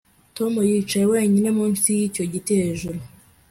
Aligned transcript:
Tom 0.37 0.53
yicaye 0.69 1.05
wenyine 1.13 1.49
munsi 1.57 1.87
yicyo 1.97 2.23
giti 2.33 2.53
hejuru 2.61 2.99